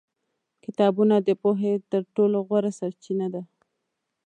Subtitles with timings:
[0.63, 3.43] کتابونه د پوهې تر ټولو غوره سرچینه دي.